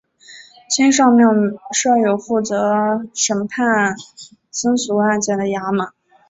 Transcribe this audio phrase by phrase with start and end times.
[0.67, 1.29] 新召庙
[1.71, 3.95] 设有负责审判
[4.49, 5.89] 僧俗案件的衙门。